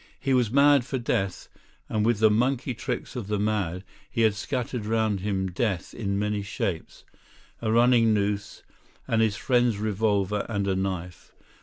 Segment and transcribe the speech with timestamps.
[0.19, 1.47] He was mad for death,
[1.87, 6.17] and with the monkey tricks of the mad he had scattered round him death in
[6.17, 7.03] many shapes
[7.61, 8.63] a running noose
[9.07, 11.31] and his friend's revolver and a knife.